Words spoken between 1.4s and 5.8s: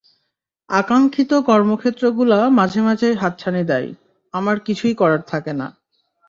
কর্মক্ষেত্রগুলো মাঝে মাঝেই হাতছানি দেয়, আমার কিছুই করার থাকে না।